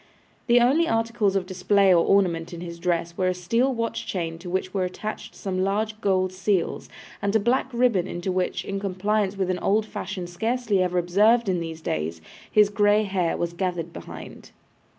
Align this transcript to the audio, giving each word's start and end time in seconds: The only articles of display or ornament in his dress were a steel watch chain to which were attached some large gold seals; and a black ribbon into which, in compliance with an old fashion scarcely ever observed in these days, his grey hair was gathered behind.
The 0.47 0.59
only 0.59 0.87
articles 0.87 1.35
of 1.35 1.45
display 1.45 1.93
or 1.93 2.03
ornament 2.03 2.55
in 2.55 2.61
his 2.61 2.79
dress 2.79 3.15
were 3.15 3.27
a 3.27 3.35
steel 3.35 3.71
watch 3.71 4.07
chain 4.07 4.39
to 4.39 4.49
which 4.49 4.73
were 4.73 4.83
attached 4.83 5.35
some 5.35 5.61
large 5.63 6.01
gold 6.01 6.33
seals; 6.33 6.89
and 7.21 7.35
a 7.35 7.39
black 7.39 7.69
ribbon 7.71 8.07
into 8.07 8.31
which, 8.31 8.65
in 8.65 8.79
compliance 8.79 9.37
with 9.37 9.51
an 9.51 9.59
old 9.59 9.85
fashion 9.85 10.25
scarcely 10.25 10.81
ever 10.81 10.97
observed 10.97 11.47
in 11.47 11.59
these 11.59 11.81
days, 11.81 12.19
his 12.51 12.71
grey 12.71 13.03
hair 13.03 13.37
was 13.37 13.53
gathered 13.53 13.93
behind. 13.93 14.49